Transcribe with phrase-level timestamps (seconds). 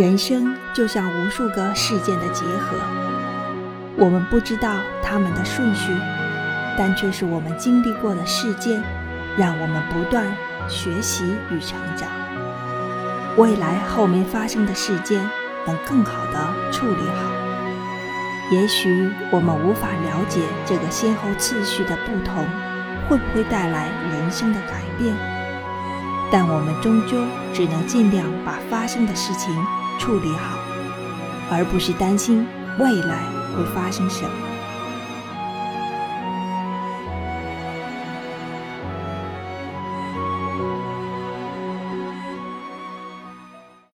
[0.00, 2.74] 人生就像无数个事件的结合，
[3.98, 5.92] 我们不知道它们的顺序，
[6.78, 8.82] 但却是我们经历过的事件，
[9.36, 10.34] 让我们不断
[10.70, 12.08] 学习与成长。
[13.36, 15.22] 未来后面发生的事件，
[15.66, 17.30] 能更好的处理好。
[18.52, 22.46] 也许我们无法了解这个先后次序的不同，
[23.06, 25.14] 会不会带来人生的改变，
[26.32, 27.16] 但我们终究
[27.52, 29.54] 只能尽量把发生的事情。
[29.98, 30.56] 处理好，
[31.50, 32.46] 而不是担心
[32.78, 33.22] 未来
[33.54, 34.30] 会发生什么。